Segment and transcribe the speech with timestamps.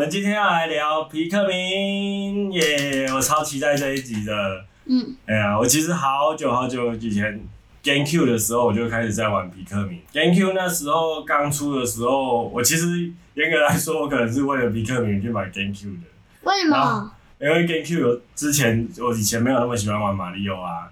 [0.00, 3.06] 我们今天要来聊皮克明，耶！
[3.12, 4.64] 我超期待这一集的。
[4.86, 5.14] 嗯。
[5.26, 7.38] 哎呀，我其实好久好久以前
[7.84, 10.00] GameCube 的时候，我就开始在玩皮克明。
[10.10, 16.06] GameCube 那时候刚出的时候，我其实严格来说，我可能是为了皮克明去买 GameCube 的。
[16.44, 17.12] 为什么？
[17.38, 20.90] 因为 GameCube 之前我以前没有那么喜欢玩马里奥啊，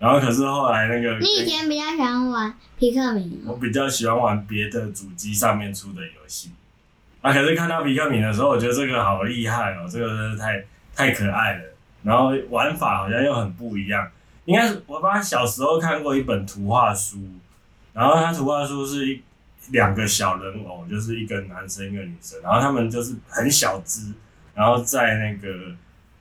[0.00, 6.50] 然后可是后来那个你以前比较喜欢玩皮克明，我比较喜欢玩别的主机上面出的游戏
[7.22, 7.32] 啊。
[7.32, 10.62] 可是看到比克敏的时候，我觉得这个好厉害哦，这个太
[10.94, 11.64] 太可爱了，
[12.02, 14.06] 然后玩法好像又很不一样。
[14.44, 17.16] 应该是我爸小时候看过一本图画书，
[17.94, 19.22] 然后他图画书是一
[19.70, 24.12] 两个小人偶，就是一个男生一个女生，然后他们就是很小只。
[24.54, 25.48] 然后在那个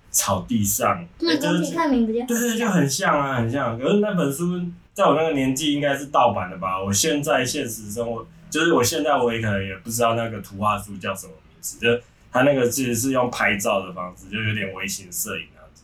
[0.09, 2.25] 草地上，那跟皮克敏不就？
[2.25, 3.77] 对对，就很像啊，很像。
[3.77, 4.57] 可是那本书
[4.93, 6.81] 在我那个年纪应该是盗版的吧？
[6.81, 11.79] 我现在现实生活，就是我现在我也可能也不知道那个图画书叫什么名字。
[11.79, 11.99] 就
[12.31, 15.83] 他那个其实是用拍照的方式，就有点微型摄影那样子。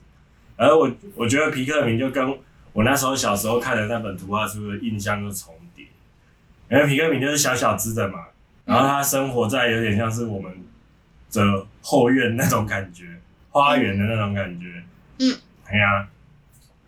[0.58, 2.38] 而我我觉得皮克敏就跟
[2.74, 5.86] 我那时候小时候看的那本图画书的印象就重叠，
[6.70, 8.26] 因为皮克敏就是小小只的嘛，
[8.66, 10.64] 然后他生活在有点像是我们。
[11.30, 13.06] 的后院那种感觉，
[13.52, 14.82] 花园的那种感觉，
[15.20, 16.08] 嗯，哎呀，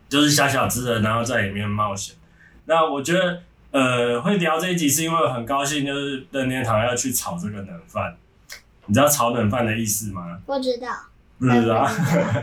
[0.08, 2.16] 就是小小只的，然后在里面冒险。
[2.66, 8.16] 那我觉得，呃，会聊这一集是因为我很高兴，就是任天堂要去炒这个冷饭。
[8.86, 10.40] 你知道炒冷饭的意思吗？
[10.46, 10.88] 不知道。
[11.38, 11.88] 不知道。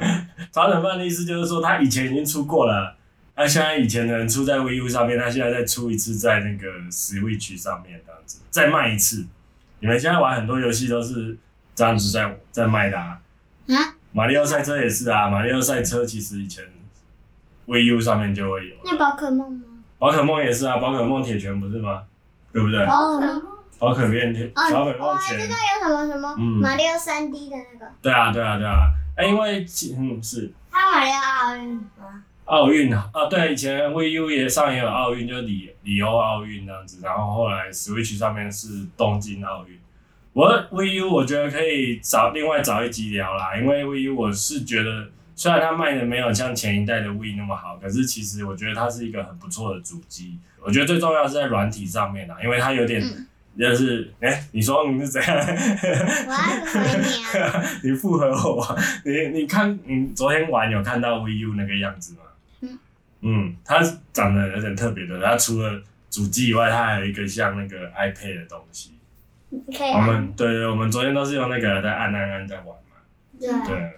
[0.53, 2.97] 炒冷饭的意思就是说，他以前已经出过了，
[3.35, 9.27] 那现在以前的人出在 Wii U 上面，他现在再出一次在那个 Switch 上面这样子，再卖一次。
[9.81, 11.37] 你们现在玩很多游戏都是。
[11.77, 13.21] 这样子在在卖的啊，
[13.69, 13.77] 啊，
[14.11, 16.65] 马里奥赛车也是啊，马里奥赛车其实以前
[17.67, 18.77] Wii U 上面就会有。
[18.83, 19.66] 那宝可梦吗？
[19.99, 22.03] 宝可梦也是啊，宝可梦铁拳不是吗？
[22.53, 22.85] 对不对？
[22.87, 23.43] 宝可梦，
[23.79, 27.93] 宝可变铁，宝可梦我还知道有什么什么马里奥三 D 的那个。
[28.03, 29.67] 对啊对啊对啊，哎，因为
[29.99, 30.53] 嗯是。
[30.71, 32.23] 他马里奥奥运吗？
[32.45, 39.79] 奥运啊，对，以前 Wii U 也上也有奥运，就里里欧奥运这样子，然后后来 Switch 上面是东京奥运。
[40.33, 50.39] 我 Wii U 我觉得可以找另外找一集聊啦，因为 Wii U 我是觉得虽然它卖的没有像前一代的 Wii 那么好，可是其实我觉得它是一个很不错的主机。
[50.61, 53.01] 我觉得最重要是在软体上面啦，因为它有点
[53.59, 55.37] 就是哎、嗯欸，你说你是怎样？
[55.37, 57.63] 我爱回你啊！
[57.85, 62.21] 你附和我，你你看你昨天玩有看到 Wii U 那个样子吗？
[62.63, 62.79] 嗯
[63.21, 63.81] 嗯，它
[64.15, 68.93] 长得有点特别的，它除了主机以外，它还有一个像那个 iPad 的东西。
[69.51, 73.67] 我们对对，我们昨天都是用那个在按按按在玩嘛。
[73.67, 73.93] 对。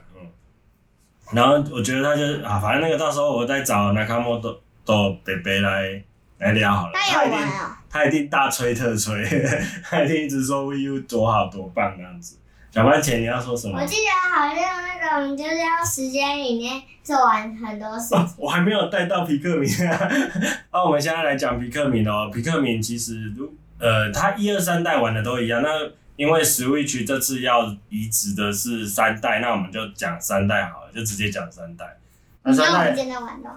[1.32, 6.02] 然后我觉得他就是啊，反正那个到时候我再找那卡莫多多北北来
[6.38, 6.92] 来聊好了。
[6.94, 7.76] 他有玩啊、哦。
[7.90, 9.24] 他一定大吹特吹，
[9.82, 12.36] 他一定一直说 Wii U 多好多棒这样子。
[12.70, 13.80] 小番茄，你要说什么？
[13.80, 18.18] 我记得好像那个就是要时间里面做完很多事情。
[18.18, 20.10] 啊、 我还没有带到皮克敏 啊。
[20.70, 22.30] 那我们现在来讲皮克敏哦。
[22.32, 25.62] 皮克敏其实如呃，他一二三代玩的都一样。
[25.62, 25.68] 那
[26.18, 31.96] 因为 Switch 这次要移植的是三代，那我们就讲三代好了，就直接讲三代。
[32.42, 32.92] 那三代，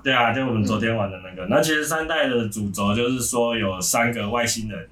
[0.04, 1.44] 对啊，就我们昨天玩的那个。
[1.48, 4.88] 嗯、那其实三代的主轴就是说有三个外星人，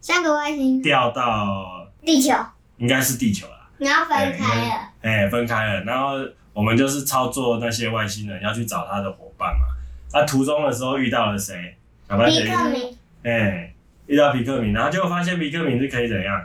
[0.00, 2.32] 三个外星人掉到地球，
[2.76, 3.68] 应该是地球啦。
[3.78, 5.80] 然后分开了，哎，分开了。
[5.82, 6.12] 然后
[6.52, 9.66] 我们就是操作那些外星人要去找他的伙伴嘛。
[10.12, 11.76] 那途中的时候遇到了谁？
[12.08, 12.96] 皮克敏。
[13.24, 13.74] 哎。
[14.06, 16.44] 遇到皮克敏，然后就发现皮克敏是可以怎样？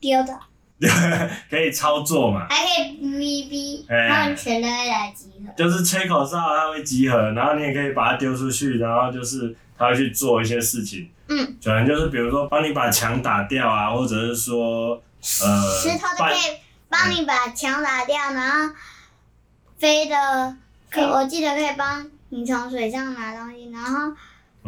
[0.00, 0.38] 丢的，
[1.50, 2.46] 可以操作嘛？
[2.50, 5.52] 还可以 BB，他们全都会来集合。
[5.56, 11.08] 就是吹口哨，它会集合，然后你也可以把它丢出去，然后就是它会去做一些事情。
[11.28, 11.56] 嗯。
[11.64, 15.00] 可能就是比如说帮你把墙打掉啊，或者是说
[15.42, 16.58] 呃，石头都可以
[16.88, 18.74] 帮你把墙打掉，嗯、然后
[19.78, 20.56] 飞的，
[20.90, 24.12] 可我记得可以帮你从水上拿东西，然后。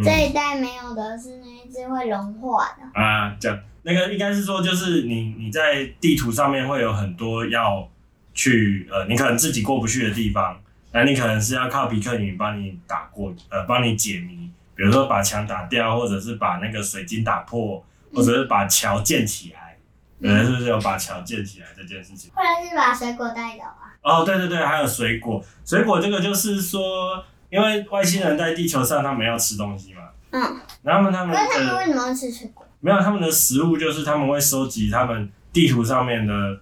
[0.05, 7.89] 这一代没有的是那一只会融化的啊，讲那个应该是说，就是你你在地图上面会有很多要
[8.35, 10.61] 去呃，你可能自己过不去的地方，
[10.93, 17.85] 那你可能是要靠皮克女帮你打过呃，帮你解谜，比如说把墙打掉，或者是把那个水晶打破，
[18.15, 19.77] 或者是把桥建起来，
[20.21, 22.31] 有人是不是有把桥建起来这件事情？
[22.35, 23.91] 或者是把水果带走啊？
[24.03, 27.25] 哦，对对对，还有水果，水果这个就是说。
[27.51, 30.03] 因为外星人在地球上，他们要吃东西嘛。
[30.31, 30.61] 嗯。
[30.83, 32.67] 然后他们，那他们为什么要吃水果？
[32.81, 36.61] 没有，他们的食物就是他们会收集他们地图上面的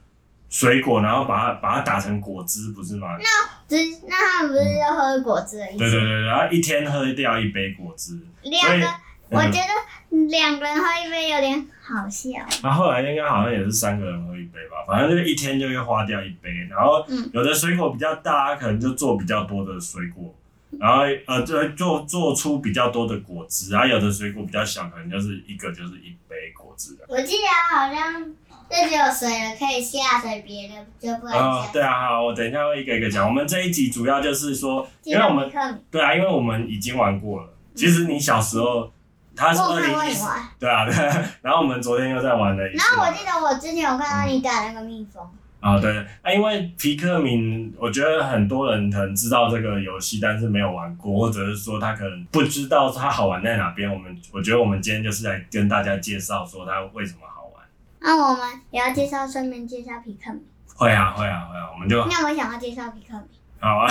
[0.49, 3.09] 水果，然后把它把它打成果汁，不是吗？
[3.19, 3.27] 那
[3.69, 3.77] 只
[4.09, 5.79] 那他们不是要喝果汁的意思？
[5.79, 8.19] 对对对，然后一天喝掉一杯果汁。
[8.43, 8.87] 两个
[9.29, 12.31] 我觉得两个人喝一杯有点好笑。
[12.63, 16.49] 那、啊、后来应该好像也是三个人喝一杯吧，反正就一天就会花掉一杯。
[16.71, 20.33] 然后有的水果比较大，可能就做比较多的水果，
[20.79, 23.73] 然后呃，就做做出比较多的果汁。
[23.73, 26.97] 然后有的水果比较小，可能就是一个就是一杯果汁。
[27.09, 28.35] 我记得好像
[28.69, 31.41] 这只有水了，可以下水，别的就不能下。
[31.41, 33.27] 哦，对啊，好，我等一下会一个一个讲。
[33.27, 35.51] 我们这一集主要就是说，因为我们
[35.91, 37.49] 对啊，因为我们已经玩过了。
[37.75, 38.91] 其实你小时候。
[39.39, 40.27] 他是二零一四，
[40.59, 40.95] 对啊，对。
[41.45, 42.67] 然后我们昨天又在玩了。
[42.69, 45.23] 然后我记得我之前有看到你打那个蜜蜂。
[45.61, 45.97] 啊、对。
[46.23, 53.93] 啊，因为皮克敏，我觉得很多人可能知道这个游戏，但是没有玩过，或者是说他可能不知道它好玩在哪边。
[53.93, 57.65] 我们我觉得我们今天就是来跟大家介绍说它为什么好玩。
[58.01, 60.43] 那我们也要介绍，顺便介绍皮克敏。
[60.75, 62.05] 会啊，会啊，会啊，我们就。
[62.07, 63.39] 那我想要介绍皮克敏。
[63.59, 63.89] 好啊。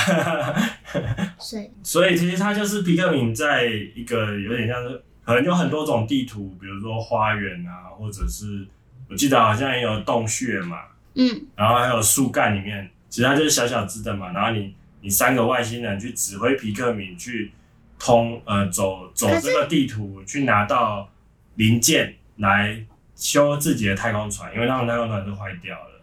[1.38, 1.70] 所以。
[1.84, 3.66] 所以其实它就是皮克敏，在
[3.96, 5.02] 一个有点像是。
[5.26, 8.64] 可能有很多种地图，比如说花园啊，或者是
[9.10, 10.78] 我记得好像也有洞穴嘛，
[11.16, 14.32] 嗯，然后还有树干里面，其实它就是小小只的嘛。
[14.32, 17.52] 然后你你三个外星人去指挥皮克敏去
[17.98, 21.10] 通呃走走这个地图，去拿到
[21.56, 22.86] 零件来
[23.16, 26.02] 修自己的太空船，因为他们太空船都坏掉了。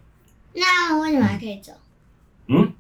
[0.55, 1.73] 那为什么还可以走？
[2.49, 2.73] 嗯？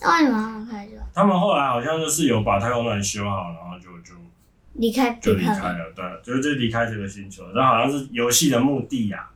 [0.00, 1.02] 那为什么他们可以走？
[1.14, 4.14] 他们后来好像就是有把太空船修好，然后就就。
[4.78, 7.50] 离开就离开了，对，就是就离开这个星球。
[7.54, 9.32] 然后好像是游戏的目的呀、啊，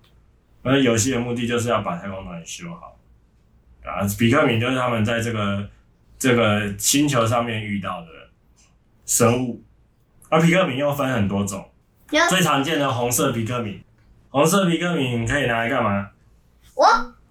[0.63, 2.99] 而游戏的目的就是要把太空船修好。
[3.85, 5.69] 啊，比克敏就是他们在这个
[6.19, 8.09] 这个星球上面遇到的
[9.07, 9.63] 生物。
[10.29, 11.69] 而皮克敏又分很多种，
[12.29, 13.83] 最常见的红色皮克敏，
[14.29, 16.11] 红色皮克敏可以拿来干嘛？
[16.75, 16.87] 我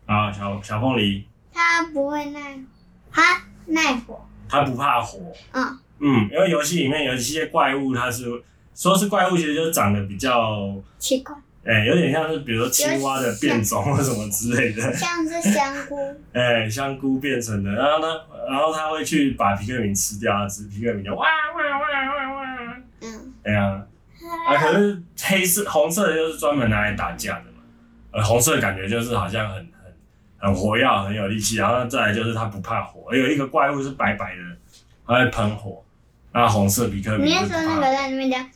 [0.05, 2.59] 啊，小小凤梨，它不会耐，
[3.11, 5.79] 它耐火，它不怕火，嗯。
[6.01, 8.25] 嗯，因为游戏里面有一些怪物，它是
[8.73, 11.35] 说是怪物，其实就长得比较奇怪，
[11.65, 15.97] 哎、欸，有点像是比如说青蛙的变种或什么之类的，像是香菇，
[16.33, 18.07] 哎、欸，香菇变成的，然后呢，
[18.49, 23.85] 然后它会去把皮克敏吃掉，只皮克敏就哇哇哇哇哇，嗯，哎呀，
[24.47, 27.61] 啊，可是黑色、红色的就是专门拿来打架的嘛，
[28.11, 29.71] 呃，红色感觉就是好像很很
[30.37, 34.41] 很活跃，很有力气，然后再来就是它不怕火，有一个怪物是白白的，
[35.05, 35.83] 它会喷火。
[36.31, 38.49] 那红色皮克敏，你是说那个在那边讲，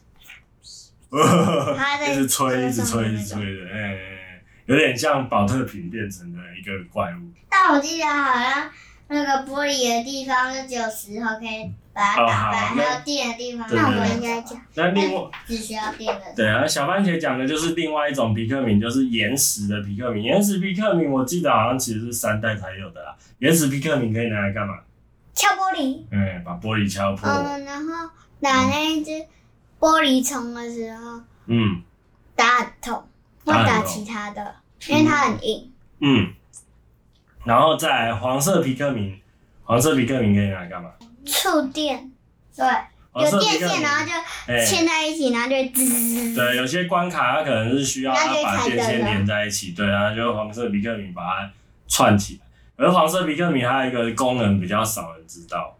[2.10, 7.32] 一直吹，一直吹，一直吹的，哎、欸，有点像宝特瓶变成的一个怪物。
[7.50, 8.70] 但我记得好像
[9.08, 14.60] 那个玻璃的地方是只有石头可以把它打败，还有电的地方，那我们应该讲。
[14.74, 16.22] 那另外只需要电的。
[16.36, 20.24] 对啊，小番茄讲的就是另外一种皮克敏，就是岩石的皮克敏。
[20.24, 23.16] 岩石皮克敏，我记得好像其实是三代才有的啦。
[23.38, 24.80] 岩石皮克敏可以拿来干嘛？
[25.36, 27.30] 敲玻璃，嗯，把玻璃敲破。
[27.30, 29.12] 嗯，然后拿那一只
[29.84, 31.82] 玻璃虫的时候，嗯，
[32.38, 33.06] 打很痛，
[33.44, 34.56] 会打其他的，
[34.88, 35.70] 因为它很硬。
[36.00, 36.32] 嗯，
[37.44, 39.20] 然后再来黄色皮克敏，
[39.66, 40.90] 黄色皮克敏可以拿来干嘛？
[41.26, 42.10] 触电，
[42.56, 42.66] 对，
[43.22, 46.34] 有电线，然后就牵在一起，然后就滋。
[46.34, 51.52] 对，有些关卡它可能是需要它把电线连在一起，对，然后就黄色皮克敏把它
[51.90, 52.48] 串起来。
[52.78, 55.78] 而黄色皮克敏还有一个功能比较少人知道，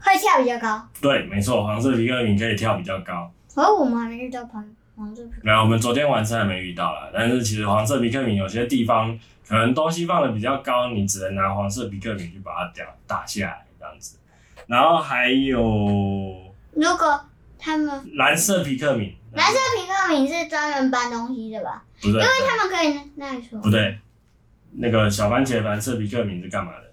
[0.00, 0.88] 会跳比较高。
[1.02, 3.30] 对，没错，黄色皮克敏可以跳比较高。
[3.54, 4.64] 而我们还没遇到黄
[4.96, 5.44] 黄色皮克敏。
[5.44, 7.10] 没有，我们昨天晚上还没遇到啦。
[7.12, 14.18] 但是其实黄色皮克敏有些地方可能东西放的比较高，你只能拿黄色皮克敏去把它打打下来这样子。
[14.66, 15.60] 然后还有，
[16.72, 17.20] 如果
[17.58, 21.84] 他们蓝色皮克敏，蓝色皮克敏是专门搬东西的吧？
[22.00, 23.60] 不对，因为他们可以那里说。
[23.60, 23.98] 不对。
[24.74, 26.90] 那个小番茄蓝色皮克敏是干嘛的？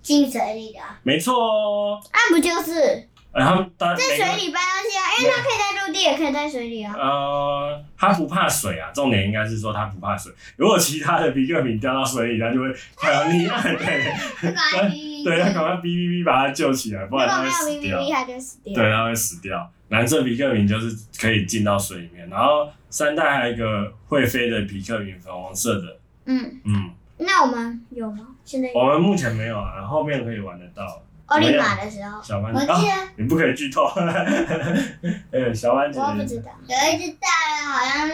[0.00, 0.78] 进水里的。
[1.02, 2.00] 没错哦。
[2.10, 3.06] 那不就是？
[3.32, 6.92] 哎，他们在水里搬东西啊，因为它可以在陆地，也可以在水里啊。
[6.98, 10.32] 呃，它不怕水啊，重点应该是说它不怕水。
[10.56, 13.62] 如果其他的皮克敏掉到水里，它就会快要溺爱。
[13.76, 18.00] 对， 对，它赶快哔哔哔把它救起来，不然它会死掉。
[18.10, 18.74] 它就死掉。
[18.74, 19.70] 对，它会死掉。
[19.90, 25.96] 蓝色皮克敏就是可以进到水里面，然后三代还有一个会飞的皮克敏，粉红色的。
[26.26, 28.26] 嗯嗯，那我们有吗？
[28.44, 31.02] 现在我们目前没有啊，后面可以玩得到。
[31.30, 33.84] 奥利马的时候，小番茄，我记得、啊、你不可以剧透。
[35.30, 36.50] 呃，小番茄，我不知道。
[36.66, 38.12] 有一只大人，好像是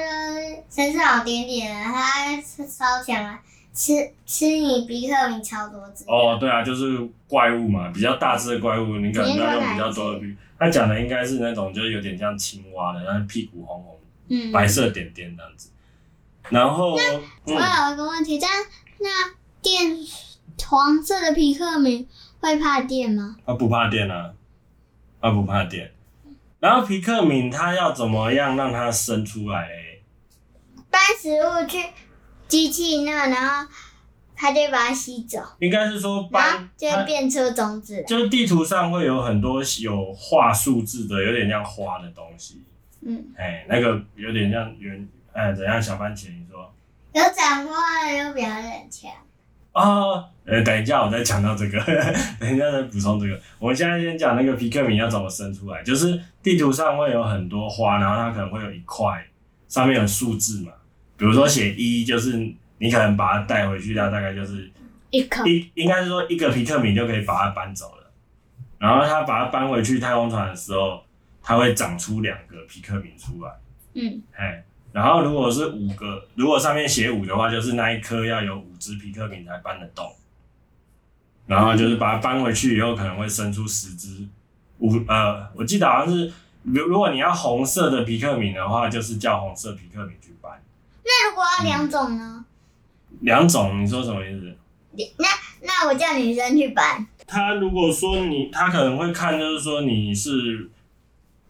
[0.69, 3.41] 身上有点点的，它超强啊，
[3.73, 3.95] 吃
[4.27, 6.05] 吃你皮克敏超多只。
[6.07, 10.37] 哦，对啊，就是怪物嘛，比较大只的怪物，你可能要用比较多的皮。
[10.59, 15.71] 他讲的应该是那种，就是有点像青蛙的，但是屁股红红，嗯，白色点点这样子。
[16.51, 18.51] 然后，那、嗯、我有一个问题，但
[18.99, 19.09] 那
[19.63, 19.97] 电
[20.69, 22.07] 黄色的皮克敏
[22.41, 23.37] 会怕电吗？
[23.45, 24.33] 啊不怕电啊，
[25.21, 25.93] 啊不怕电。
[26.59, 30.03] 然后皮克敏它要怎么样让它生出来嘞？
[30.91, 31.79] 搬食物去
[32.49, 33.71] 机器那，然后
[34.35, 35.39] 它就把它吸走。
[35.59, 38.03] 应该是说搬就会变出种子。
[38.07, 42.63] 就是地图上会有很多有画数字的，有点像花的东西。
[43.03, 43.25] 嗯。
[43.37, 45.81] 哎，那个有点像圆，哎，怎样？
[45.81, 46.73] 小番茄，你说？
[47.13, 49.11] 有长花，有表演强。
[49.77, 51.79] 哦，呃，等一下，我再讲到这个，
[52.41, 53.39] 等一下再补充这个。
[53.59, 59.23] 我们现在先讲那个皮克敏要怎么生出来，就是地图上会有很多花，然后它可能会有一块
[59.69, 60.73] 上面有数字嘛，
[61.19, 62.39] 比如说写一，就是
[62.79, 64.73] 你可能把它带回去，它大概就是
[65.11, 68.11] 一颗，一应该是说一个皮克敏就可以把它搬走了。
[68.79, 71.03] 然后它把它搬回去太空船的时候，
[71.43, 73.51] 它会长出两个皮克敏出来。
[73.93, 74.65] 嗯，哎。
[74.97, 80.11] 然后如果是五个，如果上面写五的话，就是那一颗要有五只皮克敏才搬得动。
[81.47, 84.27] 然后就是把它搬回去以后，可能会生出十只。
[84.79, 90.63] 五呃，我记得好像是，如如果你要红色的皮克敏的话，就是叫红色皮克敏去搬。
[91.05, 92.47] 那如果要两种呢？
[93.11, 94.57] 嗯，两种，你说什么意思？
[95.19, 95.29] 那
[95.61, 97.07] 那我叫女生去搬。
[97.27, 100.71] 他如果说你，他可能会看，就是说你是。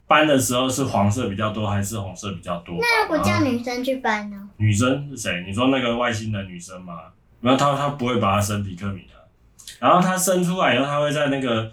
[0.06, 2.76] 搬的时候是黄色比较多还是红色比较多？
[2.80, 4.48] 那如果叫女生去搬呢？
[4.56, 5.44] 女生是谁？
[5.46, 6.94] 你说那个外星的女生吗？
[7.40, 9.14] 然后她她不会把她生皮克敏的，
[9.80, 11.72] 然后她生出来以后，她会在那个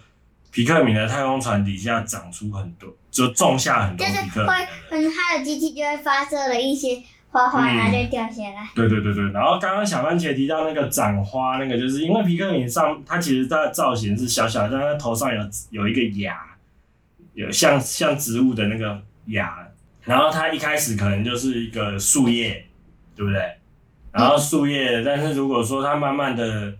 [0.50, 4.48] 皮克敏的太空船底下长出很多，就种下很多皮克敏。
[4.48, 7.00] 会，嗯，它的机器就会发射了一些
[7.30, 8.68] 花花，然后就掉下来。
[8.74, 16.34] 对对对对，然后刚刚小番茄提到那个长花，那个就是因为皮克敏上它其实它的造型是小小的，但它头上有有一个牙。
[17.34, 19.68] 有像像植物的那个芽，
[20.02, 22.66] 然后它一开始可能就是一个树叶，
[23.14, 23.40] 对不对？
[24.12, 26.72] 然后树叶，但是如果说它慢慢的，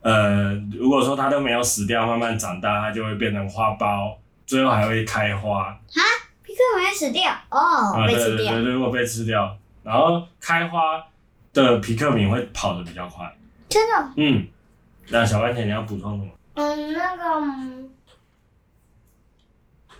[0.00, 5.64] 呃，如果说它都没有死掉，慢慢长大，它就会变成花苞，最后还会开花。
[5.64, 6.00] 啊，
[6.42, 8.54] 皮克敏会死掉哦，啊、被吃掉。
[8.54, 11.04] 对对对，如果被吃掉，然后开花
[11.52, 13.30] 的皮克敏会跑得比较快。
[13.68, 14.12] 真的？
[14.16, 14.46] 嗯。
[15.10, 16.30] 那小番茄你要补充什么？
[16.54, 17.88] 嗯，那个。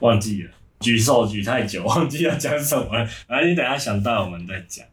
[0.00, 0.50] 忘记了，
[0.80, 3.08] 举手举太久， 忘记要讲什么了。
[3.26, 4.86] 然后你等下想到我们再讲，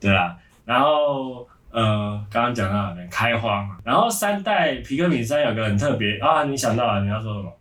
[0.00, 0.36] 对啦。
[0.64, 3.08] 然后呃，刚刚讲到哪边？
[3.10, 3.76] 开花嘛。
[3.84, 7.02] 然后三代皮克敏三有个很特别啊，你想到了？
[7.02, 7.52] 你要说什么？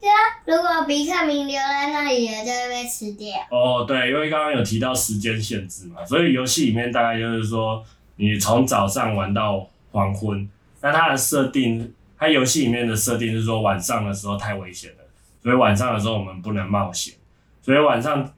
[0.00, 0.16] 对啊，
[0.46, 3.36] 如果皮克敏留在那里了，就会被吃掉。
[3.50, 7.84] 哦，对，因为刚刚有提到时间限制嘛，所以游戏里面大概就是说，
[8.16, 10.48] 你从早上玩到黄昏。
[10.80, 14.99] 那它的设定，它游戏里面的设定是说，晚上的时候太危险了。
[15.42, 17.14] 所以晚上的时候我们不能冒险，
[17.62, 18.28] 所以晚上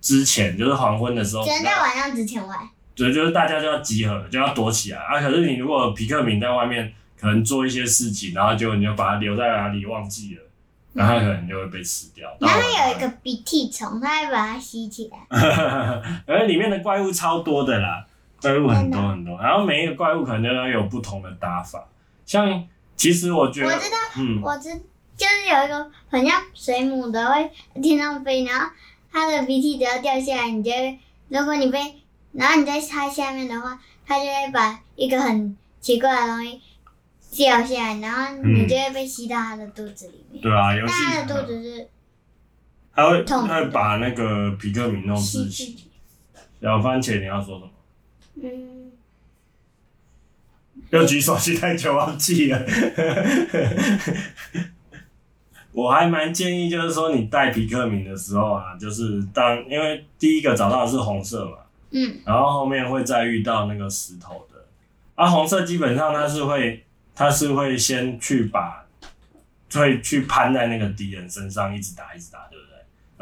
[0.00, 2.58] 之前就是黄昏的时候，只能在晚上之前玩。
[2.94, 5.20] 对，就是大家就要集合，就要躲起来啊！
[5.20, 10.42] 可是你如果皮克敏在外面可能做一些事情，然后就你就把它留在哪里忘记了，
[10.92, 12.28] 然后它可能就会被吃掉。
[12.40, 15.18] 然后有一个鼻涕虫，它会把它吸起来。
[16.26, 18.04] 而里面的怪物超多的啦，
[18.42, 21.82] 怪物很多很多，然后每一个怪物可能都要有不同的打法。
[22.26, 22.62] 像
[22.96, 24.68] 其实我觉得，我知道，嗯，我知。
[25.20, 27.50] 就是有一个很像水母的会
[27.82, 28.70] 天上飞，然后
[29.12, 30.98] 它的鼻涕只要掉下来，你就会，
[31.28, 31.78] 如果你被，
[32.32, 36.58] 然后你在它下面的话，它就会把一个很奇怪的东西
[37.32, 40.40] 掉下来，然后你就会被吸到它的肚子里面。
[40.40, 41.88] 对啊，尤其它的肚子是，
[42.94, 45.76] 它会它会把那个皮克敏弄窒息。
[46.62, 47.70] 小番茄，你要说什么？
[48.42, 48.92] 嗯。
[50.88, 52.58] 要举手举太久忘记了。
[55.72, 61.58] 我还蛮建议，就是说你带皮克敏的时候啊，就是当因为第一个找到的是红色嘛，
[61.90, 64.64] 嗯，然后后面会再遇到那个石头的，
[65.14, 66.84] 啊，红色基本上它是会，
[67.14, 68.84] 它是会先去把，
[69.72, 72.69] 会去攀在那个敌人身上，一直打，一直打，对不对？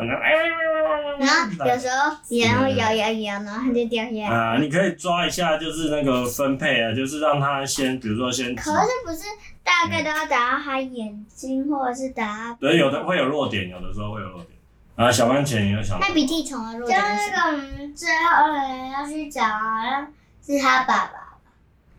[0.06, 2.12] 然后有时候
[2.46, 4.26] 然后摇摇摇，然后它就掉下来。
[4.28, 8.54] 啊，你可以抓一下，就是那个分配啊，就是让它先，比如说先。
[8.54, 9.24] 可是不是
[9.64, 12.56] 大概都要打到它眼睛，或者是打？
[12.60, 14.50] 对，有的会有弱点，有的时候会有弱点。
[14.94, 15.98] 啊，小番茄，也有小？
[16.00, 17.30] 那鼻涕虫的弱点是？
[17.30, 20.06] 就那个最后人要去找，好像
[20.44, 21.36] 是他爸爸。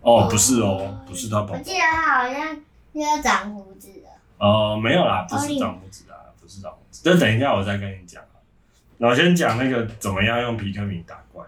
[0.02, 1.58] 哦，不是哦，不是他爸爸。
[1.58, 2.58] 我记得他好像
[2.94, 4.08] 要长胡子的。
[4.38, 7.02] 哦，没有啦，不是长胡子的，不是长胡子。
[7.04, 8.24] 这等一下我再跟你讲。
[8.98, 11.46] 那我先讲那个怎么样用皮克敏打怪。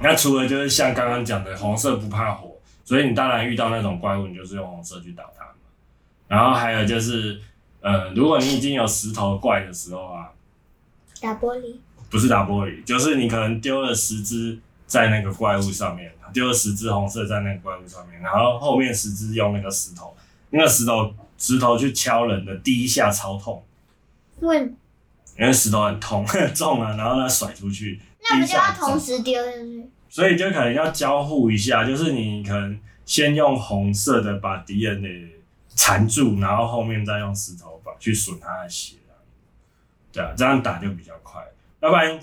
[0.00, 5.52] 那除了就是像刚刚讲的红色不怕火，所以你当然遇到那种怪物，你就是用红色去打它嘛。
[6.26, 7.40] 然后还有就是，
[7.80, 10.32] 呃，如果你已经有石头怪的时候啊，
[11.20, 11.76] 打玻璃？
[12.10, 20.16] 不是打玻璃，就是你可能丢了十只在那个怪物上面，丢了十只红色在那个怪物上面，然后后面十只用那个石头，
[20.50, 23.62] 那个石头石头去敲人的第一下超痛。
[24.40, 24.76] 问。
[25.38, 29.90] 因为石头很痛 重啊，然后它甩出去，那不就要同时丢进去？
[30.08, 35.28] 所以就可能要交互一下，就是你可能先用红色的把敌人给
[35.74, 38.96] 缠住，然后后面再用石头把去损他的血，
[40.12, 41.40] 对啊，这样打就比较快。
[41.80, 42.20] 要不然，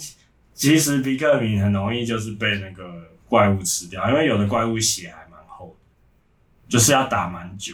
[0.54, 5.76] 其实皮克敏很容易就是被那个怪物吃掉，因为有的怪物血还蛮厚的，
[6.70, 7.74] 就是要打蛮久。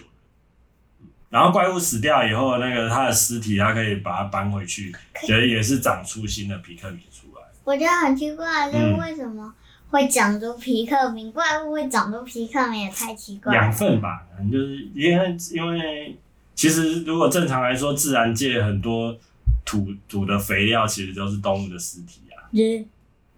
[1.34, 4.94] 然后怪物死掉以后，那个他的尸体，他可以把它搬回去，
[5.26, 7.42] 觉得也是长出新的皮克敏出来。
[7.64, 9.52] 我觉得很奇怪，就是为什么
[9.90, 11.30] 会长出皮克敏？
[11.30, 13.64] 嗯、怪物会长出皮克敏也太奇怪了。
[13.64, 16.16] 养分吧，就是因为因为
[16.54, 19.18] 其实如果正常来说，自然界很多
[19.66, 22.46] 土土的肥料其实都是动物的尸体啊。
[22.52, 22.86] 嗯、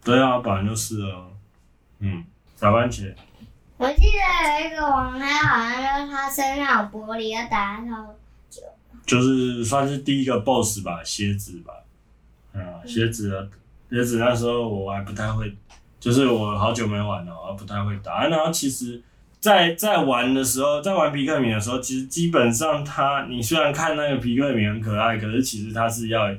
[0.03, 1.27] 对啊，本来就是哦。
[1.99, 2.25] 嗯，
[2.59, 3.13] 小番茄。
[3.77, 8.15] 我记得有一个王，他好像就是他身上有玻璃，要打超
[8.49, 8.61] 久。
[9.05, 11.73] 就是算是第一个 boss 吧，蝎子吧。
[12.53, 13.49] 嗯，蝎子，
[13.89, 15.53] 蝎子那时候我还不太会，
[15.99, 18.27] 就是我好久没玩了，我还不太会打。
[18.27, 19.01] 然后其实
[19.41, 26.33] 在，在在玩的时候，在玩皮克敏的时候，其实基本上他，你虽然看那个皮克敏很可爱，可是其实他是要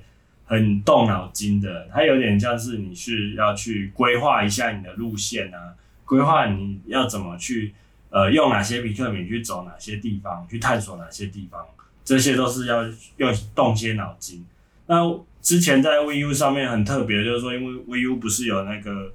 [0.46, 1.86] 很动脑筋的。
[1.92, 5.74] 他有点像是你是要去规划一下你的路线啊。
[6.06, 7.74] 规划你要怎么去，
[8.08, 11.66] 呃，用哪些比克敏去走哪些地方，去探索哪些地方，
[12.04, 12.82] 这些都是要
[13.18, 14.46] 用动些脑筋。
[14.86, 15.02] 那
[15.42, 19.12] 之前在 Wii U 上面很特别，就是说，因为 Wii U 不是有那个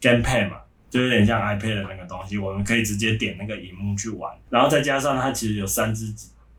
[0.00, 0.56] Gamepad 嘛，
[0.88, 6.12] 就有点像 iPad 的那个东西，我们可以直接点那个荧幕去玩，然后再加上它其实有三只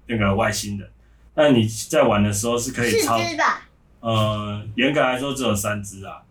[0.06, 0.88] 那个外星人，
[1.34, 3.68] 那你在玩的时候是可以操，四只吧？
[4.02, 6.22] 呃，严格来说只有三只啊。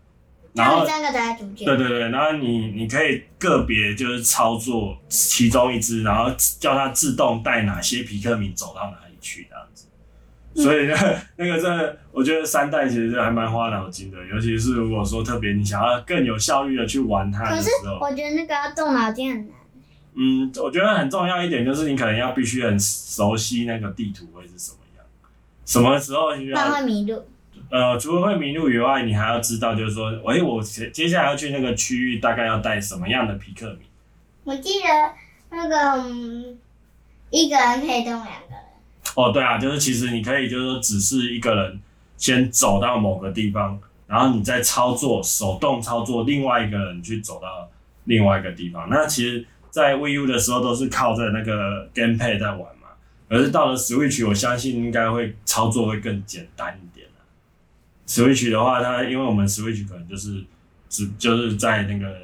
[0.52, 1.64] 然后三个在主角。
[1.64, 9.86] 对对对，然后你你可以个别就是操作其中一只，然后叫它自动带哪些皮克敏走到哪里去这样子。
[10.54, 10.94] 嗯、所以那
[11.36, 17.98] 那个真的，我觉得三代其实还蛮花脑筋的，尤其是如果说特别你想要更有效率的去玩它的时候。
[17.98, 19.56] 可是我觉得那个要动脑筋很难。
[20.14, 25.06] 嗯，我觉得很重要一点就是你可能要必须很熟悉那个地图会是什么样，
[25.64, 26.60] 什么时候需要。
[26.60, 27.24] 不然会迷路。
[27.70, 33.86] 呃，除了会迷路以外，你还要知道，就是说，哎，我接接下来要去那个区域，大概要带什么样的皮克米？
[34.42, 34.88] 我记得
[35.50, 36.58] 那个、嗯、
[37.30, 38.58] 一个人可以动两个人。
[39.14, 41.80] 哦，对啊，就是其实你可以就是说，只是一个人
[42.16, 43.78] 先走到某个地方，
[44.08, 47.68] 然后你再操作手动操作另外一个人去走到
[48.04, 48.88] 另外一个地方。
[48.90, 52.88] 那其实，在 Wii U 的时候都是靠着那个 Gamepad 在玩嘛，
[53.28, 56.89] 可是到了 Switch，我相信应该会操作会更简单一点。
[58.10, 60.42] Switch 的话，它因为我们 Switch 可能就是
[60.88, 62.22] 只就是在那个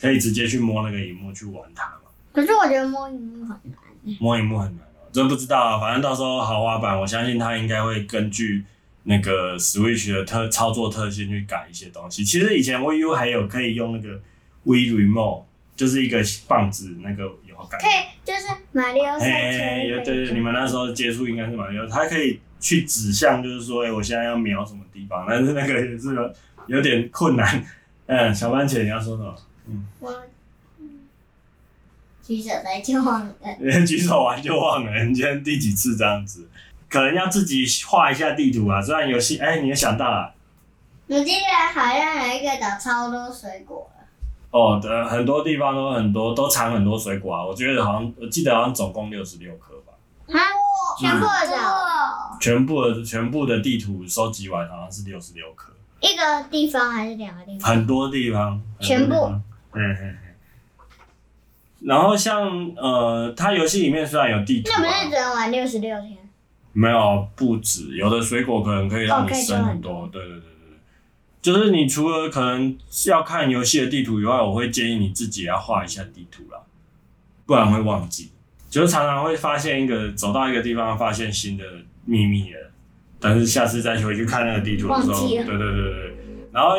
[0.00, 2.10] 可以直接去摸那个荧幕去玩它嘛。
[2.32, 4.16] 可是我觉得摸荧幕很难。
[4.18, 5.78] 摸荧幕很难哦，真不知道啊。
[5.78, 8.64] 反正到时候豪华版，我相信它应该会根据
[9.04, 12.24] 那个 Switch 的特操作特性去改一些东西。
[12.24, 14.20] 其实以前 Wii U 还有可以用那个
[14.66, 15.44] Wii Remote，
[15.76, 17.78] 就是一个棒子那个有改。
[17.78, 19.58] 可以，就是马里奥赛车。
[20.04, 22.40] 对对，你们那时候接触应该是马里奥，它可以。
[22.60, 25.26] 去指向，就是说，哎、欸，我现在要瞄什么地方？
[25.28, 26.32] 但是那个也是有
[26.66, 27.64] 有点困难。
[28.06, 29.34] 嗯，小番茄，你要说什么？
[29.66, 30.14] 嗯，我
[32.22, 33.34] 举手来就忘了。
[33.86, 36.48] 举手完就忘了，你今天第几次这样子？
[36.88, 38.82] 可能要自己画一下地图啊。
[38.82, 40.34] 虽然游戏，哎、欸，你也想到了。
[41.06, 43.88] 我记得好像有一个岛超多水果。
[44.50, 47.46] 哦，对，很多地方都很多，都藏很多水果啊。
[47.46, 49.79] 我觉得好像，我记得好像总共六十六颗吧。
[50.32, 50.38] 啊，
[50.98, 55.72] 全部的，全部的全部的地图收集完，好像是六十六颗。
[56.00, 57.70] 一个地方还是两个地方？
[57.70, 59.14] 很多地方，全部。
[59.72, 60.16] 嗯嗯。
[61.80, 66.16] 然后像呃，它游戏里面虽然有地图，那不是只能玩六十六天？
[66.72, 70.08] 没有，不止，有的水果可能可以让你生很多。
[70.12, 70.78] 对对对对对，
[71.42, 76.60] 就是你除了可能要看游戏的地图以外，我会建议你自己要画一下地图啦，
[77.44, 78.30] 不然会忘记。
[78.70, 81.64] 就是常常会发现一个走到一个地方，发现新的
[82.04, 82.70] 秘密了，
[83.18, 86.14] 但是下次再回去看那个地图的时候，对对对对，
[86.52, 86.76] 然后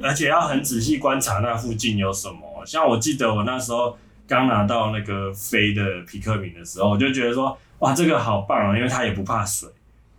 [0.00, 2.64] 而且要很仔细观察那附近有什么。
[2.64, 9.68] 像我记得我那时候刚拿到那个飞的皮克敏的时候，我就觉得说，哇，这个好棒啊，因为它也不怕水，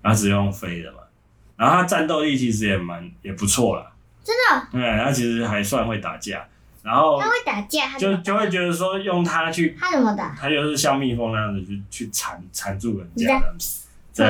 [0.02, 0.98] 然后只用飞的嘛，
[1.56, 3.94] 然后它战斗力其实也蛮也不错啦，
[4.26, 6.46] 真的，对，它其实还算会打架。
[6.84, 10.36] 然后他会打架，就就会觉得说用它去，他怎么打？
[10.38, 14.28] 他就是像蜜蜂那样子去去缠缠住人家这样子，对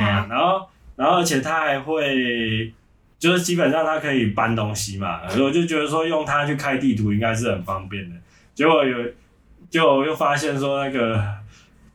[0.00, 0.26] 啊。
[0.28, 2.72] 然后然后而且他还会，
[3.20, 8.16] 就是基本上它可以搬东西嘛，所以我就觉得说用它去开地图应该是很方便的。
[8.52, 8.98] 结果有，
[9.70, 11.22] 就又发现说那个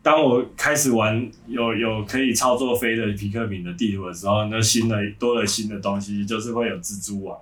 [0.01, 7.37] 当我开始玩有有可以操作飞的皮克敏的地图的时候，那新的多了新的东西，就是会有蜘蛛网。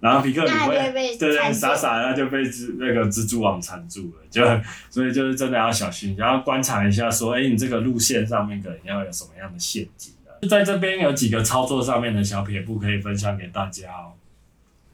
[0.00, 4.42] 然后皮克敏会，对对，傻傻的就被蜘那个蜘蛛网缠住了，就
[4.90, 10.46] 所以就是真的要小心，然后观察一下，说，哎，你这个路线上面可能要有什么样的陷阱的。
[10.46, 14.12] 在这边有几个操作上面的小撇步可以分享给大家哦。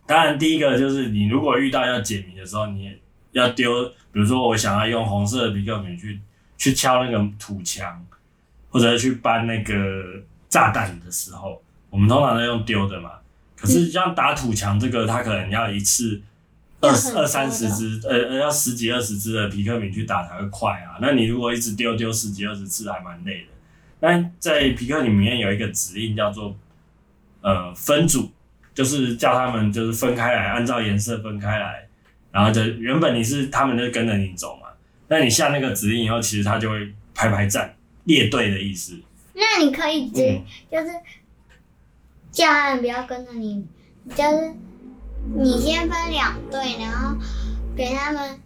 [0.06, 2.96] 当然，第一个就是你如果遇到要解谜的时候，你
[3.32, 6.20] 要丢，比如说我想要用红色的皮克米去
[6.56, 8.04] 去敲那个土墙，
[8.68, 11.60] 或者去搬那个炸弹的时候，
[11.90, 13.10] 我们通常都用丢的嘛。
[13.60, 16.22] 可是像打土墙这个，它可能要一次
[16.80, 20.96] 二十二三十只，呃呃，要十几二十只的皮克敏去打才会快啊。
[21.02, 23.48] 那你如果一直丢丢十几二十次，还蛮累的。
[24.00, 26.56] 那在皮克敏里面有一个指令叫做
[27.42, 28.32] 呃分组，
[28.72, 31.86] 就是叫他们就是分开来，按照颜色分开来，
[32.32, 34.68] 然后就原本你是他们就跟着你走嘛。
[35.08, 38.98] 那你下那个指令以后，其实他就会排排站列队的意思。
[39.34, 40.42] 那你可以直、嗯、
[40.72, 40.90] 就是。
[42.30, 43.66] 叫他们不要跟着你，
[44.14, 44.54] 就是
[45.36, 47.16] 你先分两队，然后
[47.76, 48.38] 给他们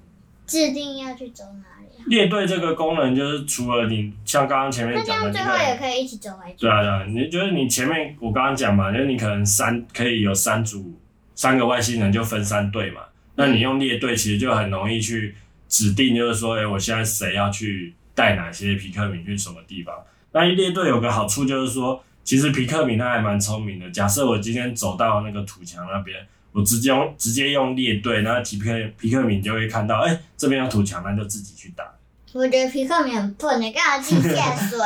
[0.47, 2.05] 制定要去走哪里啊。
[2.07, 6.57] 列队这个功能就是除了你像刚刚前面讲的，那这样最后也可以一起走回去。
[6.59, 10.99] 对啊对啊，你就是你前面我刚刚讲嘛，就是你可能三可以有三组
[11.35, 13.03] 三个外星人就分三队嘛，
[13.37, 15.35] 那你用列队其实就很容易去
[15.69, 19.95] 指定，就是说，哎、欸，我现在谁要去带哪些皮克敏去什么地方？
[20.33, 22.04] 那一列队有个好处就是说。
[22.25, 23.89] 其实皮克敏他还蛮聪明的。
[23.91, 26.19] 假设我今天走到那个土墙那边，
[26.53, 31.85] 我直接用直接用列队，然后皮克皮克敏就会看到，哎、欸，这边有土墙，那就自己去打。
[32.33, 34.79] 我觉得皮克敏很笨，你干嘛自己下水？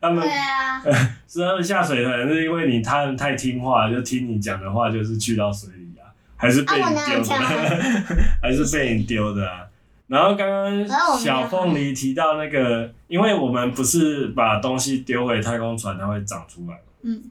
[0.00, 0.82] 他们对啊，
[1.26, 6.04] 是他们下水可能是因为你他们太听话，就听你讲的话，就是去到水里啊，
[6.36, 7.34] 还是被你丢的？
[7.34, 7.46] 啊、
[8.42, 9.64] 还是被你丢的啊？
[10.06, 10.88] 然后刚刚
[11.18, 16.80] 小凤梨提到那个，因为我们不是把东西丢回太空船，它会长出来。
[17.02, 17.22] 嗯。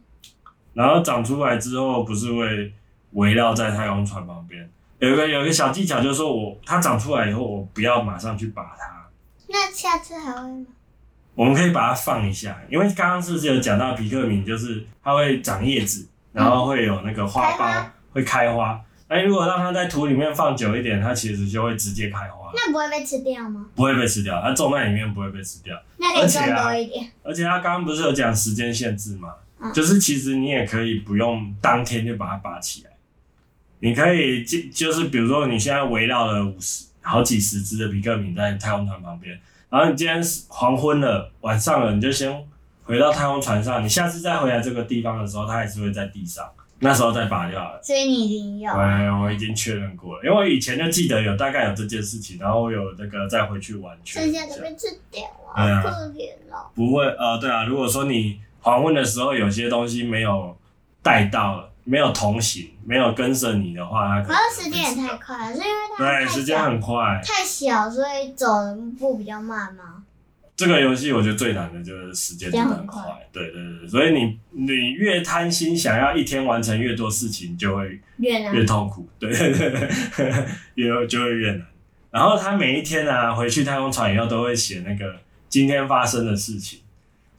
[0.74, 2.74] 然后长出来之后，不是会
[3.12, 4.70] 围绕在太空船旁边？
[5.00, 9.08] 有一个有一个小技巧，就是说我它长出来以后，我不要马上去拔它。
[9.48, 10.66] 那下次还会吗？
[11.34, 18.82] 我们可以把它放一下，因为刚刚是不是有讲到皮克敏，就是它会长叶子，然后会有那个花苞，会开花。
[19.08, 22.52] 哎，如果让它在土里面放久一点，它其实就会直接开花。
[22.56, 23.68] 那不会被吃掉吗？
[23.76, 25.80] 不会被吃掉，它种在里面不会被吃掉。
[25.98, 27.12] 那可以种多一点。
[27.24, 29.30] 而且它刚刚不是有讲时间限制吗？
[29.60, 29.72] 嗯。
[29.74, 32.92] 就是其实你也可以不用当天就把它拔起来，
[33.80, 39.40] 你可以就就是比如说你现在围绕了五十好几十只的皮克敏在太空船旁边，
[39.70, 42.36] 然后你今天黄昏了，晚上了，你就先
[42.84, 46.50] 回到太空船上，你下次再回来这个地方的时候，它还是会在地上。
[46.86, 48.72] 那时候再拔掉了，所以你已经有。
[48.72, 53.98] 对，我已经确认过了，因为我以前就记得有大概有这件事情，然后我有那个再回去玩。
[54.06, 56.70] 剩下的被吃掉啊，可怜了。
[56.76, 60.56] 不会，呃，对啊，如果说你黄昏的时候有些东西没有
[61.02, 64.38] 带到，没有同行，没有跟着你的话，它可能。
[64.38, 70.05] 可是时间也太快了，是因为它对时间很快，太小，所以走的步比较慢吗？
[70.56, 73.02] 这个游戏我觉得最难的就是时间真的很快，
[73.34, 81.66] 对对对，所以你你越贪心想要一天完成越多事情，就会越越痛苦，对对对， 越就会越难。
[82.10, 85.18] 然后他每一天啊回去太空船以后都会写那个
[85.50, 86.80] 今天发生的事情，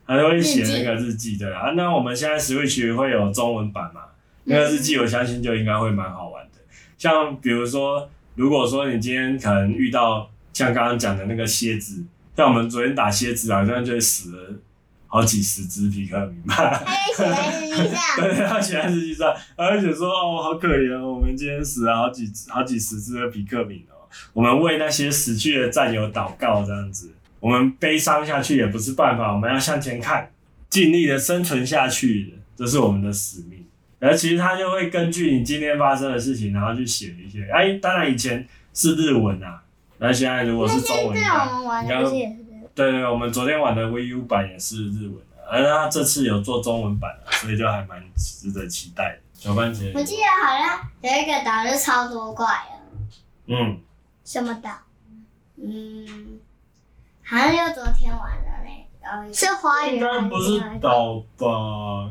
[0.06, 1.70] 他都会写那个日记对啊。
[1.70, 4.02] 那我们现在 Switch 会有中文版嘛？
[4.44, 6.60] 那个日记我相信就应该会蛮好玩的。
[6.98, 12.04] 像比如说，如果说你今天可能遇到像刚刚讲的那个蝎子。
[12.36, 14.54] 像我们昨天打蝎子好像就死了
[15.06, 16.82] 好几十只皮克敏吧。
[16.84, 18.00] 他写在日记上。
[18.20, 24.06] 对，他写在日记上，而且说哦，好可怜哦，我们今天死了好几好几十只的皮克敏哦。
[24.32, 30.30] 我们为那些死去的战友祷告，这样子，我们悲伤下去也不是办法，我们要向前看，
[30.68, 33.64] 尽力的生存下去，这是我们的使命。
[33.98, 37.48] 而其实他就会根据你今天发生的事情，然后去写一些。
[37.50, 39.62] 哎，当然以前是日文啊。
[39.98, 42.04] 那现在如果是中文的，你看，
[42.74, 49.18] 对对，我们昨天玩的 VU 版也是日文的，而他这次有做中文版的，所以就还蛮值得期待的。
[49.32, 53.54] 小番茄，我记得好像有一个岛就超多怪的。
[53.54, 53.80] 嗯。
[54.24, 54.70] 什么岛？
[55.56, 56.40] 嗯，
[57.22, 59.94] 好像就昨天玩的那个，是花园。
[59.94, 62.10] 应该不是岛吧？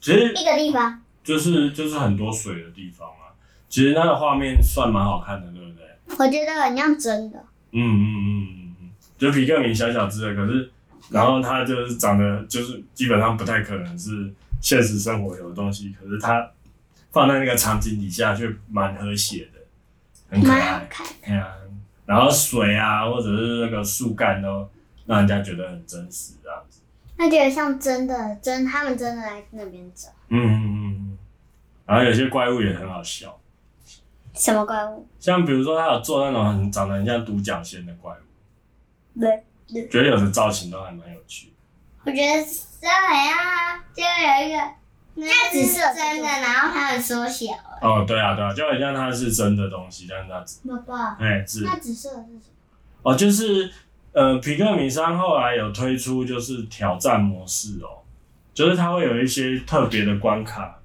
[0.00, 1.02] 其实一个地方。
[1.22, 3.28] 就是就是很多水的地方啊，
[3.68, 5.84] 其实那个画面算蛮好看的，对不对？
[6.18, 7.38] 我觉得很像真的。
[7.72, 10.70] 嗯嗯嗯嗯嗯，就皮克敏小小只的，可是
[11.10, 16.50] 然后它就是长得就是基本上不太可能是现实生活有的东西，可是它
[17.12, 19.60] 放在那个场景底下却蛮和谐的，
[20.30, 20.58] 很可爱。
[20.58, 21.06] 蛮好看。
[22.06, 24.68] 然后水啊，或者是那个树干都
[25.06, 26.80] 让人家觉得很真实这样子。
[27.16, 30.08] 那觉得像真的，真他们真的来那边走。
[30.28, 31.18] 嗯嗯嗯，
[31.86, 33.39] 然后有些怪物也很好笑。
[34.34, 35.06] 什么怪物？
[35.18, 39.20] 像比如说，他有做那种很长得很像独角仙的怪物。
[39.20, 39.44] 对。
[39.88, 41.52] 觉得有的造型都还蛮有趣。
[42.04, 44.58] 我觉得是好像就有一个，
[45.14, 47.52] 那紫色真的，然后它很缩小。
[47.80, 50.68] 哦，对啊，对啊，就很像它是真的东西，但是它紫。
[50.68, 51.16] 爸爸。
[51.20, 51.62] 哎，紫。
[51.64, 52.32] 那紫色是什么？
[53.02, 53.70] 哦，就是
[54.12, 58.02] 呃，皮克米三后来有推出就是挑战模式哦，
[58.52, 60.79] 就是它会有一些特别的关卡，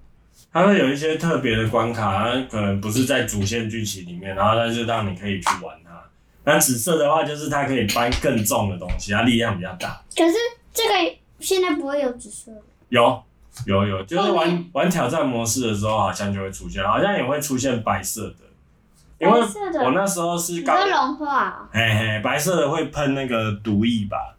[0.56, 6.02] 它会有一些特别的关卡，它可能不是在主线剧情里面，然后它就让你可以去玩它。
[6.46, 10.02] 那紫色的话，就是它可以搬更重的东西，它力量比较大。
[10.16, 10.36] 可是
[10.72, 12.54] 这个现在不会有紫色。
[12.88, 13.22] 有
[13.66, 18.38] 有有，就是玩玩挑战模式的时候，好像就会出现，好像也会出现白色的。
[19.20, 19.42] 因为
[19.84, 21.70] 我那时候是刚融化。
[21.74, 24.38] 嘿嘿，白色的会喷那个毒液吧？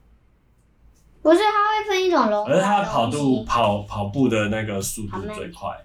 [1.21, 2.51] 不是，它会喷一种融化。
[2.51, 5.77] 而它跑度跑跑步的那个速度最快，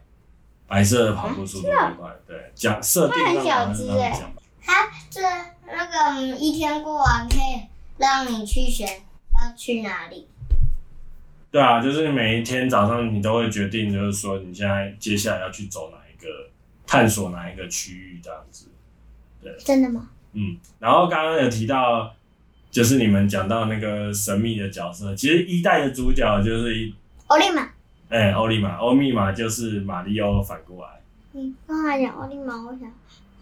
[0.72, 2.10] 白色的跑步速度最快。
[2.26, 4.32] 对，讲设定上是这样讲。
[4.64, 5.20] 它这
[5.68, 7.62] 那个一天过完可以
[7.98, 10.30] 让你去选要去哪里。
[11.52, 16.30] 对啊，就是每一天早上你都会决定，就是说你现在接下来要去走哪一个，
[16.88, 18.70] 探索哪一个区域这样子。
[19.42, 20.08] 对，真的吗？
[20.32, 22.16] 嗯，然后刚刚有提到，
[22.70, 26.96] 就是你们讲到那个神秘的角色，其实一代的主角就是一
[27.28, 27.68] 欧利玛。
[28.12, 31.02] 哎、欸，欧利玛，欧密码就是马里奥反过来。
[31.32, 32.82] 你刚才讲奥利玛，我想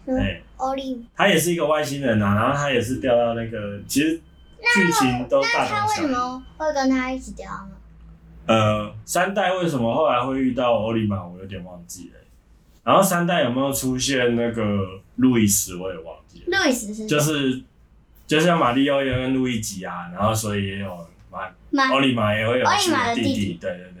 [0.04, 5.74] 说，哎，欧利，他也是一个外星人啊，然后他也是掉到那个，其实剧情都大同小异。
[5.74, 7.72] 那他为什么会跟他一起掉呢？
[8.46, 12.20] 呃，三代为什么后来会遇到欧利玛，我有点忘记了。
[12.84, 15.74] 然后三代有没有出现那个路易斯？
[15.74, 16.58] 我也忘记了。
[16.58, 17.60] 路易斯是就是，
[18.26, 23.58] 就像马里奥也跟路易吉啊，然后所以也有马奥利玛也会有自己的弟弟。
[23.60, 23.99] 对对对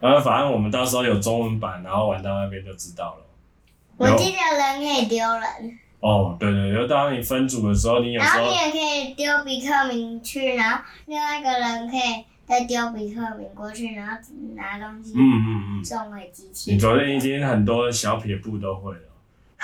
[0.00, 3.24] 然后反正我们到时候有中文版，然后玩到那边就知道了。
[3.96, 5.78] 我记得人可以丢人。
[6.00, 8.38] 哦，对对，就当你分组的时候，你有时候。
[8.38, 12.24] 然后你也可以丢比克明去，然后另外一个人可以。
[12.46, 14.12] 再丢比克明过去，然后
[14.54, 16.72] 拿东西，嗯嗯嗯，送回机器。
[16.72, 19.00] 你昨天已经很多小撇步都会了。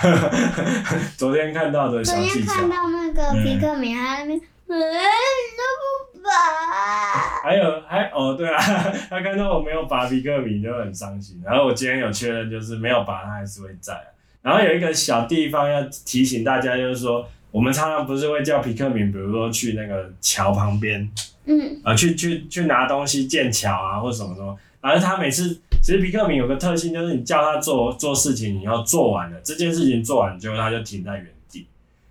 [1.18, 2.32] 昨天看到的小技巧。
[2.32, 5.62] 昨天看到那个比克敏还在那边，嗯，都
[6.09, 7.42] 不拔。
[7.42, 8.58] 还有还哦对啊，
[9.10, 11.42] 他看到我没有拔皮克敏就很伤心。
[11.44, 13.94] 然后我今天有确认，就是没有拔，他还是会在。
[14.42, 21.10] 然后有一个小地方要提醒大家，就是说我们常常不是会叫皮克敏，比如说去那个桥旁边。
[21.46, 31.30] 嗯，啊，去去去拿东西建桥啊，或者什么什么，反正他每次其实皮克敏有个特性，就是你叫他做做事情，你要做完了这件事情做完之后，他就停在原地，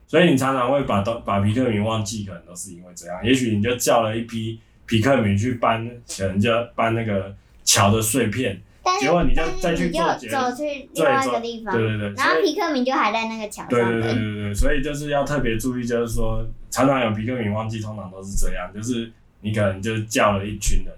[0.10, 3.18] 所以你常常会把东把皮克敏忘记，可能都是因为这样。
[3.24, 8.60] 也许你就叫了一批皮克敏去搬，可能就搬那个桥的碎片，
[9.00, 13.70] 结果你就再去做就走去另外一个地方，对对对，然后皮克敏就还在那个桥上。
[13.70, 19.10] 对对对对对，所以就是要特别注意，就是说常常有皮克敏忘记，通常都是这样，就是。
[19.42, 20.94] 你可能就叫了一群人，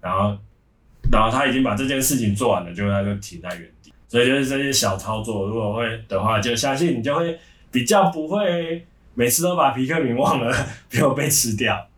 [0.00, 0.36] 然后，
[1.12, 3.92] 然后他已经把这件事情做完了，就他就停在原地。
[4.08, 7.38] 所以就是这些小操作，如果会的话，就相信你就会
[7.74, 10.54] 比较不会每次都把皮克敏忘了，
[10.92, 11.88] 没有被吃掉。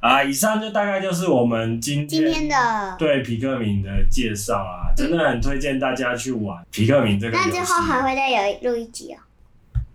[0.00, 7.48] 啊，以上就大概就是我们今天今天的对皮克敏的介绍啊，真的很推荐大家去玩皮克敏这个游戏。
[7.48, 9.18] 那之后还会再有录一集哦。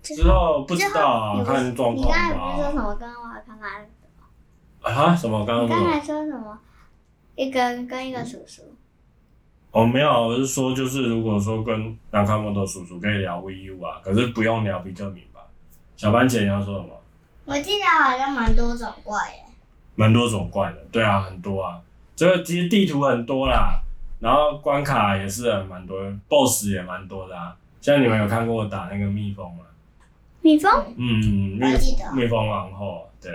[0.01, 2.25] 之后不知道啊，看状况吧。
[2.25, 2.95] 你刚才不是说什么？
[2.99, 3.87] 刚刚我还看看。
[4.81, 5.15] 啊？
[5.15, 5.45] 什么？
[5.45, 6.57] 刚刚你刚才说什么？
[7.35, 8.63] 一个跟一个叔叔。
[9.71, 15.39] 哦，没有，我是说，就是如果说跟南卡莫多叔叔可以聊 VU 啊，可是不用聊皮克敏吧？
[15.95, 16.89] 小番茄你要说什么？
[17.45, 19.51] 我记得好像蛮多种怪的。
[19.95, 21.79] 蛮多种怪的，对啊，很多啊。
[22.15, 23.81] 这个其实地图很多啦，
[24.19, 27.55] 然后关卡也是蛮多，BOSS 也蛮多的啊。
[27.79, 29.63] 像你们有看过我打那个蜜蜂吗？
[30.41, 30.69] 蜜蜂？
[30.97, 31.65] 嗯，蜜
[32.13, 33.31] 蜜蜂王后，对。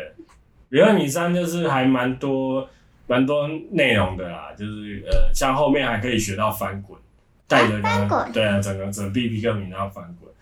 [0.69, 2.69] 比如你三就是还蛮多
[3.07, 6.99] 蛮多内容的啦，就是呃，像后面还可以学到翻滚，
[7.47, 10.33] 带着翻滚，对啊，整个整 B B 克敏然后翻滚，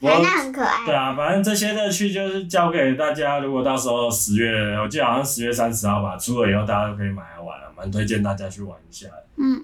[0.00, 0.86] 那很可爱。
[0.86, 3.38] 对啊，反正这些乐趣就是交给大家。
[3.38, 9.06] 如果到时候十月，我记得好像十月三十号吧，出了以后大家都可以买来玩了，蛮推荐大家去玩一下。
[9.36, 9.62] 嗯，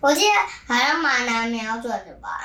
[0.00, 2.40] 我记得好像蛮难瞄准的吧？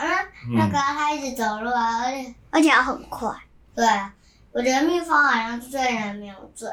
[0.48, 3.30] 嗯，那个他一直走路啊，而且而且要很快。
[3.76, 4.14] 对啊，
[4.52, 6.72] 我觉得蜜蜂好像是最难瞄准。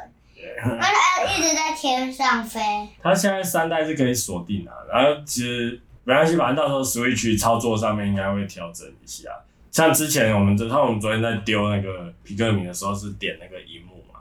[0.65, 2.61] 那它一直在天上飞。
[3.03, 9.31] 它现在三代是可以锁定的，然后其实没关系，反正到时候 Switch 操作上面应该会调整一下。
[9.71, 14.21] 像之前我们，像我们昨天在丢那个皮克敏的时候，是点那个荧幕嘛，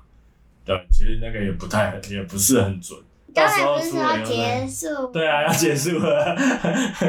[0.64, 2.98] 对，其实那个也不太，也不是很准。
[3.34, 5.08] 刚才不是说要结束？
[5.14, 6.38] 对啊，要结束了，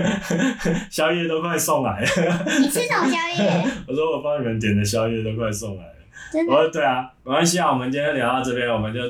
[0.88, 2.06] 宵夜都快送来了。
[2.60, 3.64] 你吃什么宵夜？
[3.88, 5.94] 我说我帮你们点的宵夜都快送来了。
[6.32, 6.52] 真的？
[6.52, 9.00] 我说对啊，没关系啊，我们今天聊到这边，我们就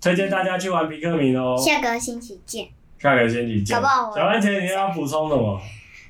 [0.00, 1.56] 推荐大家去玩皮克明哦。
[1.56, 2.68] 下个星期见。
[2.98, 3.76] 下个星期见。
[3.76, 4.16] 好不好？
[4.16, 5.60] 小番茄，你要补充什么？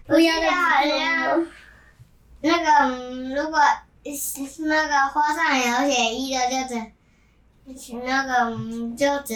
[0.07, 1.47] 不要的，好像
[2.43, 3.59] 那个，如果
[4.61, 6.39] 那个花上有写一的，
[7.67, 8.57] 就只那个，
[8.97, 9.35] 就只。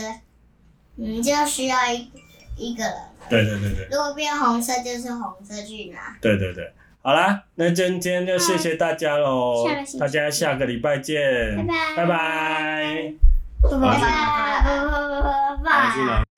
[0.97, 2.09] 你就需要一
[2.57, 2.95] 一个人。
[3.29, 3.89] 对对对对。
[3.91, 6.17] 如果变红色，就是红色去拿。
[6.21, 6.73] 对对对，
[7.07, 9.67] 好啦，那今天就谢谢大家喽，
[10.01, 13.13] 大家下个礼拜见，拜拜，拜拜，
[13.63, 14.01] 拜拜，拜拜，
[14.65, 16.34] 拜拜，拜拜。